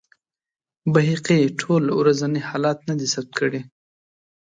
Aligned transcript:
بیهقي 0.93 1.39
ټول 1.59 1.83
ورځني 1.99 2.41
حالات 2.49 2.79
نه 2.89 2.93
دي 2.99 3.07
ثبت 3.13 3.31
کړي. 3.39 3.61